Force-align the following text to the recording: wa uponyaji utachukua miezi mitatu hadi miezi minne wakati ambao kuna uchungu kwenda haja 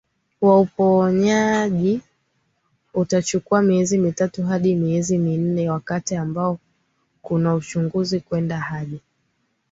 wa 0.41 0.59
uponyaji 0.59 2.01
utachukua 2.93 3.61
miezi 3.61 3.97
mitatu 3.97 4.43
hadi 4.43 4.75
miezi 4.75 5.17
minne 5.17 5.69
wakati 5.69 6.15
ambao 6.15 6.59
kuna 7.21 7.53
uchungu 7.55 8.05
kwenda 8.29 8.59
haja 8.59 8.99